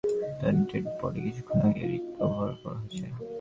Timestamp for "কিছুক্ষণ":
1.25-1.59